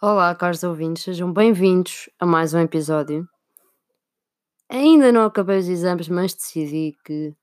[0.00, 3.28] Olá, caros ouvintes, sejam bem-vindos a mais um episódio.
[4.68, 7.34] Ainda não acabei os exames, mas decidi que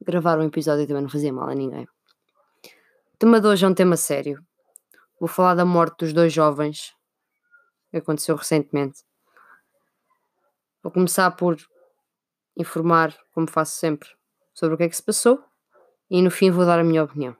[0.00, 1.84] gravar um episódio também não fazia mal a ninguém.
[1.84, 4.44] O tema de hoje é um tema sério.
[5.20, 6.92] Vou falar da morte dos dois jovens
[7.92, 9.04] que aconteceu recentemente.
[10.82, 11.56] Vou começar por
[12.56, 14.08] informar, como faço sempre,
[14.56, 15.44] sobre o que é que se passou
[16.10, 17.36] e no fim vou dar a minha opinião.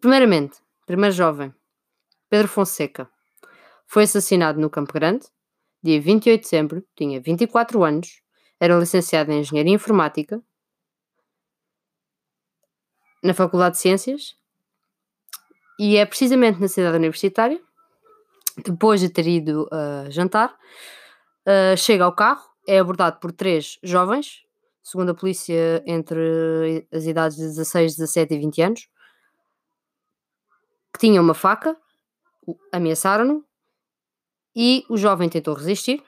[0.00, 1.54] Primeiramente, primeiro jovem,
[2.28, 3.08] Pedro Fonseca,
[3.86, 5.26] foi assassinado no Campo Grande,
[5.80, 8.20] dia 28 de dezembro, tinha 24 anos,
[8.58, 10.42] era licenciado em Engenharia Informática
[13.22, 14.36] na Faculdade de Ciências
[15.78, 17.62] e é precisamente na cidade universitária,
[18.64, 20.58] depois de ter ido uh, jantar,
[21.46, 24.44] uh, chega ao carro, é abordado por três jovens,
[24.82, 28.88] segundo a polícia, entre as idades de 16, 17 e 20 anos,
[30.92, 31.76] que tinham uma faca,
[32.72, 33.44] ameaçaram-no
[34.54, 36.02] e o jovem tentou resistir,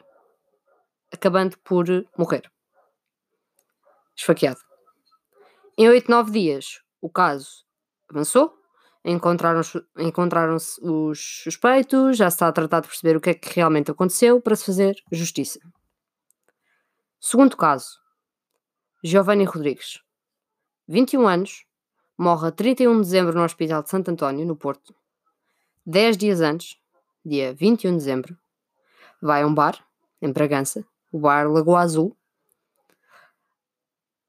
[1.12, 2.50] acabando por morrer.
[4.16, 4.61] Esfaqueado.
[5.78, 7.64] Em 8, 9 dias, o caso
[8.08, 8.55] avançou,
[9.05, 13.55] encontraram-se encontraram os suspeitos, já se está a tratar de perceber o que é que
[13.55, 15.58] realmente aconteceu para se fazer justiça.
[17.20, 18.02] Segundo caso,
[19.05, 20.00] Giovanni Rodrigues,
[20.86, 21.67] 21 anos,
[22.17, 24.95] morre a 31 de dezembro no Hospital de Santo António, no Porto.
[25.84, 26.78] 10 dias antes,
[27.25, 28.39] dia 21 de dezembro,
[29.20, 29.84] vai a um bar,
[30.20, 32.17] em Bragança, o bar Lagoa Azul,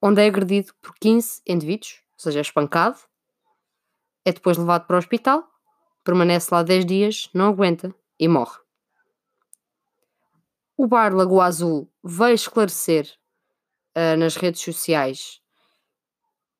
[0.01, 2.97] onde é agredido por 15 indivíduos, ou seja, é espancado,
[4.25, 5.47] é depois levado para o hospital,
[6.03, 8.57] permanece lá 10 dias, não aguenta e morre.
[10.75, 13.21] O bar Lagoa Azul veio esclarecer
[13.95, 15.41] uh, nas redes sociais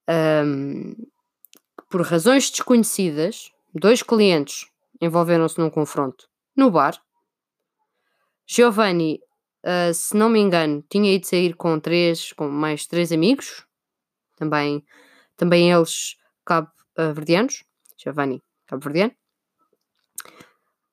[0.09, 0.95] um,
[1.89, 4.67] por razões desconhecidas, dois clientes
[5.01, 7.01] envolveram-se num confronto no bar.
[8.45, 9.19] Giovanni,
[9.63, 13.65] uh, se não me engano, tinha ido sair com três, com mais três amigos,
[14.35, 14.83] também,
[15.37, 17.63] também eles cabo-verdianos.
[17.97, 19.13] Giovanni, cabo-verdiano.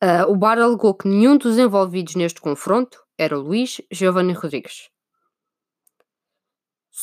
[0.03, 4.89] Uh, o bar alegou que nenhum dos envolvidos neste confronto era o Luís Giovanni Rodrigues.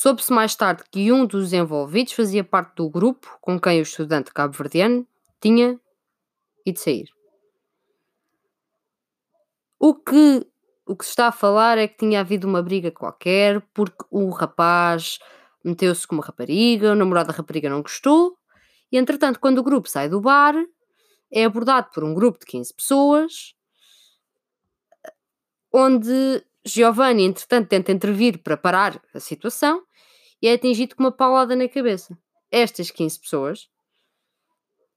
[0.00, 4.32] Soube-se mais tarde que um dos envolvidos fazia parte do grupo com quem o estudante
[4.32, 5.04] cabo-verdiano
[5.40, 5.76] tinha
[6.64, 7.08] ido sair.
[9.76, 10.46] O que,
[10.86, 14.30] o que se está a falar é que tinha havido uma briga qualquer porque o
[14.30, 15.18] rapaz
[15.64, 18.38] meteu-se com uma rapariga, o namorado da rapariga não gostou,
[18.92, 20.54] e entretanto, quando o grupo sai do bar,
[21.28, 23.52] é abordado por um grupo de 15 pessoas
[25.72, 29.87] onde Giovanni, entretanto, tenta intervir para parar a situação
[30.40, 32.16] e é atingido com uma paulada na cabeça.
[32.50, 33.68] Estas 15 pessoas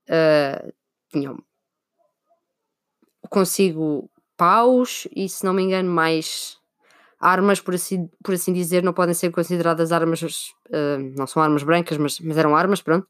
[0.09, 0.73] uh,
[1.09, 1.37] tinham
[3.29, 6.57] consigo paus e, se não me engano, mais
[7.19, 11.63] armas, por assim, por assim dizer, não podem ser consideradas armas, uh, não são armas
[11.63, 13.07] brancas, mas, mas eram armas, pronto.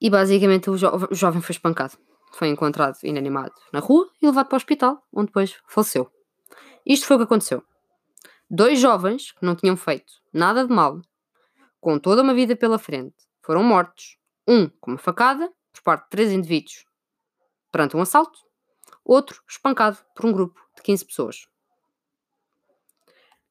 [0.00, 1.98] E basicamente o, jo o jovem foi espancado.
[2.32, 6.10] Foi encontrado inanimado na rua e levado para o hospital, onde depois faleceu.
[6.86, 7.62] Isto foi o que aconteceu.
[8.48, 11.00] Dois jovens que não tinham feito nada de mal,
[11.80, 14.18] com toda uma vida pela frente, foram mortos.
[14.46, 16.84] Um com uma facada, por parte de três indivíduos,
[17.70, 18.38] perante um assalto.
[19.04, 21.48] Outro espancado por um grupo de 15 pessoas.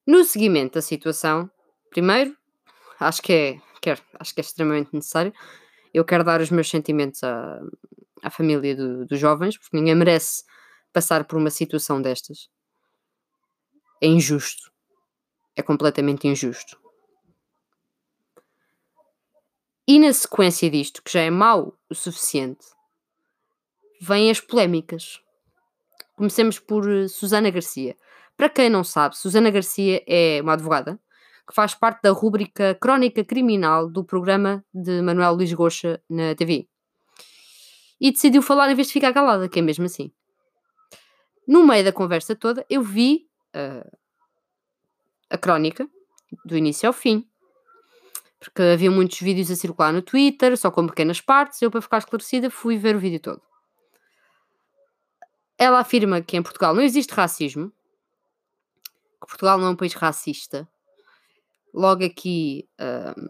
[0.06, 1.50] No seguimento da situação,
[1.90, 2.36] primeiro,
[3.00, 5.34] acho que é, quer, acho que é extremamente necessário
[5.94, 7.60] eu quero dar os meus sentimentos à,
[8.24, 10.44] à família do, dos jovens, porque ninguém merece
[10.94, 12.50] passar por uma situação destas.
[14.02, 14.72] É injusto.
[15.56, 16.80] É completamente injusto.
[19.88, 22.68] E na sequência disto, que já é mau o suficiente,
[24.00, 25.20] vêm as polémicas.
[26.16, 27.98] Comecemos por eh, Susana Garcia.
[28.38, 31.00] Para quem não sabe, Susana Garcia é uma advogada
[31.48, 36.68] que faz parte da rúbrica Crónica Criminal do programa de Manuel Luís Goxa na TV.
[38.00, 40.12] E decidiu falar em vez de ficar calada, que é mesmo assim.
[41.48, 43.98] No meio da conversa toda, eu vi uh,
[45.30, 45.88] a crónica,
[46.46, 47.28] do início ao fim.
[48.40, 51.62] Porque havia muitos vídeos a circular no Twitter, só com pequenas partes.
[51.62, 53.42] Eu, para ficar esclarecida, fui ver o vídeo todo.
[55.58, 57.70] Ela afirma que em Portugal não existe racismo,
[59.22, 60.70] que Portugal não é um país racista,
[61.74, 63.30] Logo aqui, uh,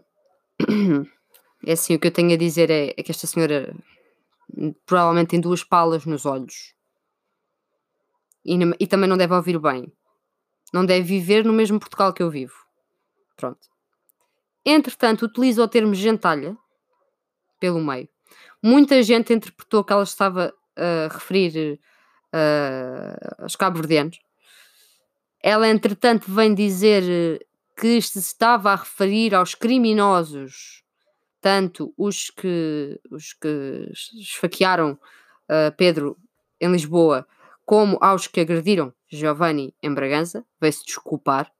[1.66, 3.74] é assim, o que eu tenho a dizer é, é, que esta senhora
[4.86, 6.74] provavelmente tem duas palas nos olhos.
[8.44, 9.92] E, e também não deve ouvir bem.
[10.72, 12.54] Não deve viver no mesmo Portugal que eu vivo.
[13.36, 13.68] Pronto.
[14.64, 16.56] Entretanto, utiliza o termo gentalha
[17.58, 18.08] pelo meio.
[18.62, 21.80] Muita gente interpretou que ela estava a referir
[22.34, 24.18] uh, aos cabo-verdianos.
[25.42, 27.46] Ela, entretanto, vem dizer
[27.78, 30.84] que se estava a referir aos criminosos,
[31.40, 33.90] tanto os que, os que
[34.20, 36.18] esfaquearam uh, Pedro
[36.60, 37.26] em Lisboa,
[37.64, 41.50] como aos que agrediram Giovanni em Bragança, veio-se desculpar.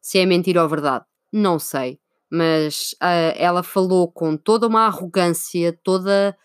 [0.00, 5.78] Se é mentira ou verdade, não sei, mas uh, ela falou com toda uma arrogância,
[5.82, 6.36] toda.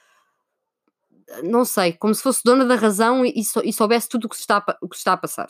[1.44, 3.34] Não sei, como se fosse dona da razão e,
[3.64, 5.48] e soubesse tudo o que, está a, o que está a passar.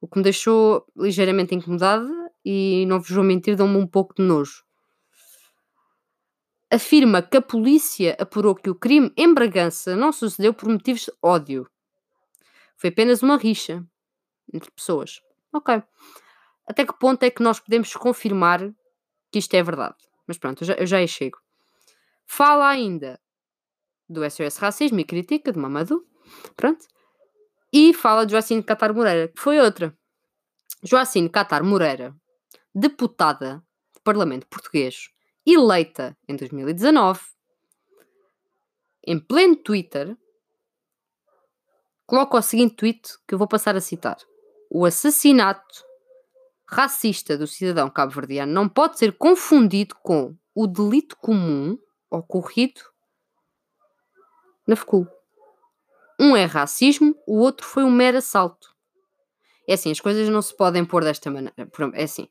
[0.00, 2.08] O que me deixou ligeiramente incomodada
[2.44, 4.64] e não vos vou mentir, deu-me um pouco de nojo.
[6.70, 11.12] Afirma que a polícia apurou que o crime em Bragança não sucedeu por motivos de
[11.22, 11.68] ódio.
[12.82, 13.86] Foi apenas uma rixa
[14.52, 15.20] entre pessoas.
[15.52, 15.80] Ok.
[16.66, 18.58] Até que ponto é que nós podemos confirmar
[19.30, 19.94] que isto é verdade?
[20.26, 21.38] Mas pronto, eu já, eu já aí chego.
[22.26, 23.20] Fala ainda
[24.08, 26.02] do SOS Racismo e Critica, de Mamadou.
[26.56, 26.84] Pronto.
[27.72, 29.96] E fala de Joacine Catar Moreira, que foi outra.
[30.82, 32.12] Joacine Catar Moreira
[32.74, 33.64] deputada
[33.94, 35.08] do Parlamento Português,
[35.46, 37.20] eleita em 2019,
[39.06, 40.16] em pleno Twitter,
[42.12, 44.18] coloca o seguinte tweet que eu vou passar a citar:
[44.70, 45.82] O assassinato
[46.68, 51.78] racista do cidadão cabo-verdiano não pode ser confundido com o delito comum
[52.10, 52.82] ocorrido
[54.66, 55.08] na FCUL.
[56.20, 58.68] Um é racismo, o outro foi um mero assalto.
[59.66, 61.54] É assim, as coisas não se podem pôr desta maneira.
[61.94, 62.28] É assim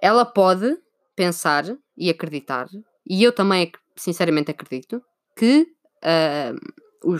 [0.00, 0.76] ela pode
[1.16, 1.64] pensar
[1.96, 2.68] e acreditar,
[3.04, 5.02] e eu também sinceramente acredito,
[5.36, 5.66] que
[6.04, 7.16] uh, o,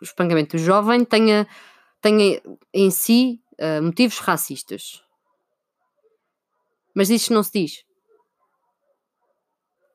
[0.00, 1.46] espancamento do jovem tenha,
[2.00, 2.40] tenha
[2.72, 5.02] em si uh, motivos racistas.
[6.94, 7.84] Mas isto não se diz.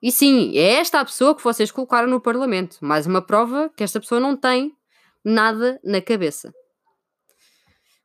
[0.02, 2.78] E sim, é esta a pessoa que vocês colocaram no Parlamento.
[2.82, 4.76] Mais uma prova que esta pessoa não tem
[5.24, 6.54] nada na cabeça.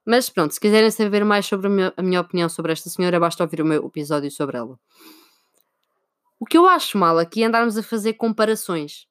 [0.04, 3.20] Mas pronto, se quiserem saber mais sobre a minha, a minha opinião sobre esta senhora,
[3.20, 4.78] basta ouvir o meu episódio sobre ela.
[6.40, 9.06] O que eu acho mal aqui é andarmos a fazer comparações.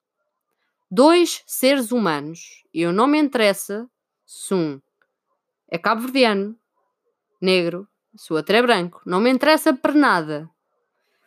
[0.93, 3.89] Dois seres humanos, eu não me interessa
[4.25, 4.77] se um
[5.69, 6.53] é cabo-verdiano,
[7.41, 10.49] negro, se o outro é branco, não me interessa para nada.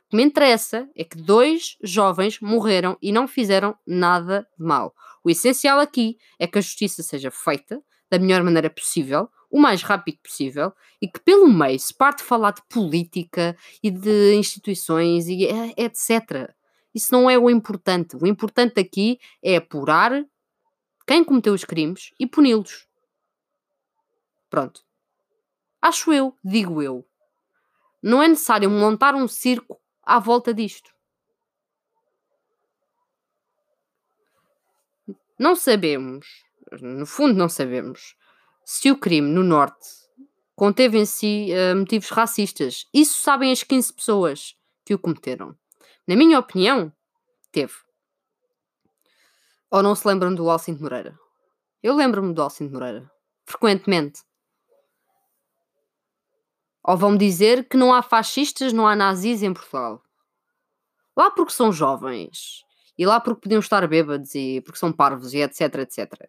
[0.04, 4.94] O que me interessa é que dois jovens morreram e não fizeram nada de mal.
[5.24, 9.80] O essencial aqui é que a justiça seja feita da melhor maneira possível, o mais
[9.80, 15.48] rápido possível e que pelo meio se parte falar de política e de instituições e
[15.78, 16.52] etc.
[16.94, 18.16] Isso não é o importante.
[18.16, 20.24] O importante aqui é apurar
[21.06, 22.86] quem cometeu os crimes e puni-los.
[24.48, 24.84] Pronto.
[25.82, 27.06] Acho eu, digo eu.
[28.02, 30.94] Não é necessário montar um circo à volta disto.
[35.38, 36.44] Não sabemos,
[36.80, 38.14] no fundo, não sabemos
[38.64, 39.88] se o crime no Norte
[40.54, 42.86] conteve em si uh, motivos racistas.
[42.94, 45.56] Isso sabem as 15 pessoas que o cometeram.
[46.06, 46.92] Na minha opinião,
[47.50, 47.72] teve.
[49.70, 51.18] Ou não se lembram do Alcindo Moreira?
[51.82, 53.10] Eu lembro-me do Alcindo Moreira.
[53.46, 54.22] Frequentemente.
[56.82, 60.02] Ou vão-me dizer que não há fascistas, não há nazis em Portugal.
[61.16, 62.64] Lá porque são jovens.
[62.98, 66.28] E lá porque podiam estar bêbados e porque são parvos e etc, etc.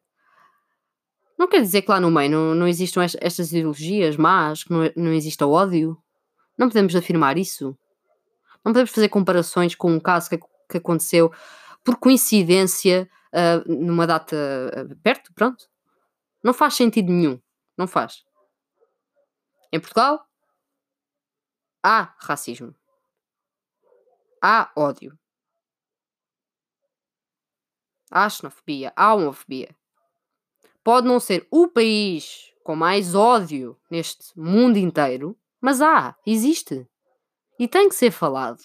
[1.38, 4.90] Não quer dizer que lá no meio não, não existam estas ideologias más, que não,
[4.96, 6.02] não exista ódio.
[6.58, 7.78] Não podemos afirmar isso.
[8.66, 11.32] Não podemos fazer comparações com um caso que, que aconteceu
[11.84, 15.70] por coincidência uh, numa data uh, perto, pronto.
[16.44, 17.40] Não faz sentido nenhum.
[17.78, 18.26] Não faz.
[19.72, 20.28] Em Portugal,
[21.84, 22.74] há racismo.
[24.42, 25.18] Há ódio.
[28.10, 28.92] Há xenofobia.
[28.96, 29.76] Há homofobia
[30.86, 36.88] pode não ser o país com mais ódio neste mundo inteiro, mas há, existe.
[37.60, 38.62] E tem que ser falado.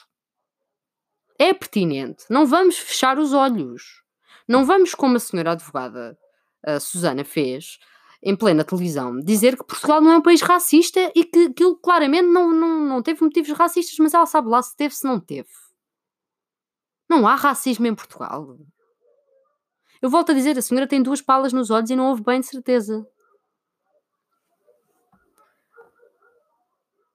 [1.38, 2.24] É pertinente.
[2.28, 4.02] Não vamos fechar os olhos.
[4.46, 6.18] Não vamos, como a senhora advogada
[6.62, 7.78] a Susana fez,
[8.22, 12.26] em plena televisão, dizer que Portugal não é um país racista e que aquilo claramente
[12.26, 15.48] não, não, não teve motivos racistas, mas ela sabe lá se teve, se não teve.
[17.08, 18.58] Não há racismo em Portugal.
[20.02, 22.40] Eu volto a dizer, a senhora tem duas palas nos olhos e não ouve bem
[22.40, 23.06] de certeza.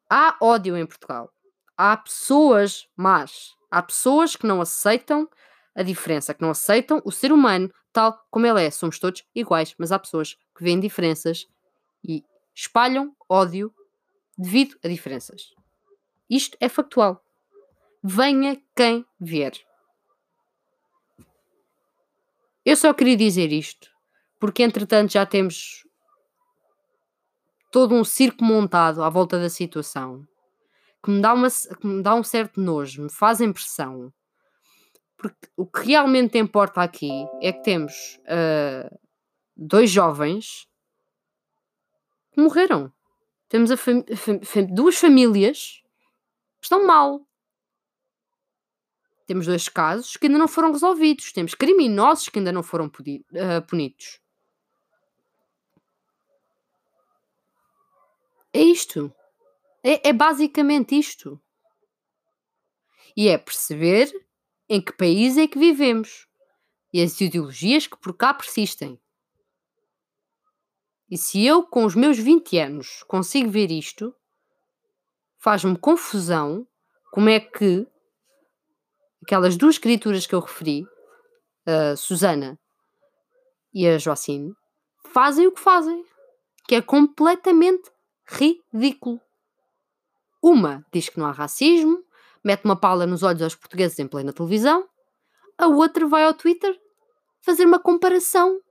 [0.09, 1.34] Há ódio em Portugal.
[1.77, 3.53] Há pessoas más.
[3.69, 5.29] Há pessoas que não aceitam
[5.75, 8.71] a diferença, que não aceitam o ser humano tal como ela é.
[8.71, 11.47] Somos todos iguais, mas há pessoas que veem diferenças
[12.03, 13.73] e espalham ódio
[14.37, 15.53] devido a diferenças.
[16.29, 17.23] Isto é factual.
[18.03, 19.53] Venha quem vier.
[22.65, 23.89] Eu só queria dizer isto,
[24.39, 25.85] porque entretanto já temos
[27.71, 30.27] todo um circo montado à volta da situação
[31.05, 34.11] que me dá, uma, que me dá um certo nojo, me faz impressão.
[35.15, 37.11] Porque o que realmente importa aqui
[37.43, 38.99] é que temos uh,
[39.55, 40.67] dois jovens
[42.31, 42.91] que morreram.
[43.47, 44.03] Temos fam
[44.73, 45.83] duas famílias
[46.59, 47.21] que estão mal.
[49.27, 51.31] Temos dois casos que ainda não foram resolvidos.
[51.31, 54.19] Temos criminosos que ainda não foram uh, punidos.
[58.51, 59.13] É isto.
[59.87, 61.39] É, é basicamente isto.
[63.15, 64.11] E é perceber
[64.67, 66.27] em que país é que vivemos
[66.91, 68.99] e as ideologias que por cá persistem.
[71.07, 74.15] E se eu, com os meus 20 anos, consigo ver isto,
[75.37, 76.67] faz-me confusão
[77.11, 77.85] como é que
[79.21, 80.83] aquelas duas criaturas que eu referi,
[81.63, 82.59] a Susana
[83.71, 84.55] e a Joacine,
[85.13, 86.03] fazem o que fazem,
[86.67, 87.91] que é completamente
[88.25, 89.21] ridículo.
[90.45, 92.03] Uma diz que não há racismo,
[92.43, 94.87] mete uma pala nos olhos aos portugueses em plena televisão,
[95.57, 96.79] a outra vai ao Twitter
[97.41, 98.61] fazer uma comparação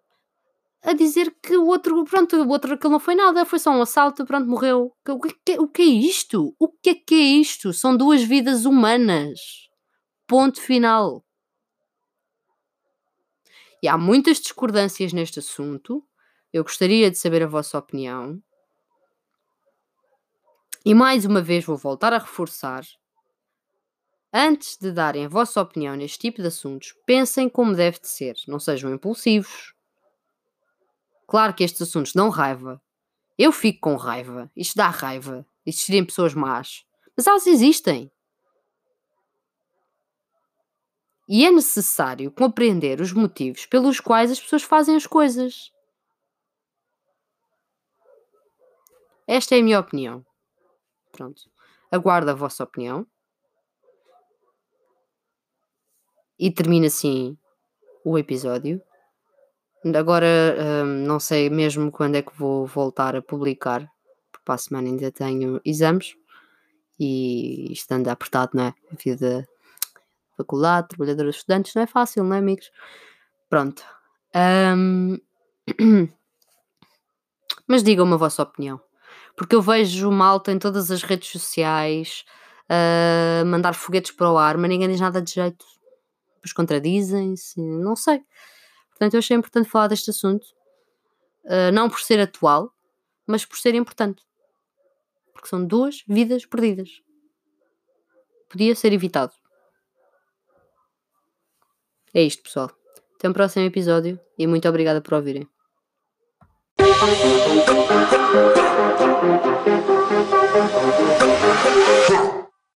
[0.85, 3.83] a dizer que o outro, pronto, o outro aquilo não foi nada, foi só um
[3.83, 4.93] assalto, pronto, morreu.
[5.09, 6.55] O que, o que é isto?
[6.61, 7.73] O que é que é isto?
[7.73, 9.41] São duas vidas humanas.
[10.29, 11.25] Ponto final.
[13.83, 16.05] E há muitas discordâncias neste assunto.
[16.53, 18.41] Eu gostaria de saber a vossa opinião.
[20.85, 22.85] E mais uma vez vou voltar a reforçar.
[24.31, 28.37] Antes de darem a vossa opinião neste tipo de assuntos, pensem como deve de ser.
[28.47, 29.75] Não sejam impulsivos.
[31.27, 32.83] Claro que estes assuntos dão raiva.
[33.39, 34.51] Eu fico com raiva.
[34.55, 35.47] Isto dá raiva.
[35.65, 36.85] Existirem pessoas más.
[37.17, 38.13] Mas elas existem.
[41.27, 45.73] E é necessário compreender os motivos pelos quais as pessoas fazem as coisas.
[49.27, 50.23] Esta é a minha opinião.
[51.15, 51.43] Pronto.
[51.93, 53.07] Aguardo a vossa opinião.
[56.37, 57.39] E termina assim
[58.05, 58.83] o episódio.
[59.97, 60.27] Agora
[60.85, 63.89] hum, não sei mesmo quando é que vou voltar a publicar,
[64.33, 66.17] porque para a semana ainda tenho exames
[66.99, 68.75] e estando apertado, não é?
[68.91, 69.49] A vida
[70.37, 72.73] faculdade, trabalhadores estudantes, não é fácil, não é, amigos?
[73.49, 73.85] Pronto.
[74.35, 75.17] Um...
[77.69, 78.81] Mas digam-me a vossa opinião
[79.37, 82.25] porque eu vejo malta em todas as redes sociais
[82.71, 85.65] uh, mandar foguetes para o ar, mas ninguém diz nada de jeito.
[86.37, 88.23] Depois contradizem-se, não sei.
[88.91, 90.45] Portanto, eu achei importante falar deste assunto,
[91.45, 92.73] uh, não por ser atual,
[93.27, 94.23] mas por ser importante.
[95.33, 97.03] Porque são duas vidas perdidas.
[98.49, 99.33] Podia ser evitado.
[102.13, 102.71] É isto, pessoal.
[103.17, 105.49] Até o próximo episódio e muito obrigada por ouvirem.
[107.07, 108.65] Thank
[112.35, 112.44] you.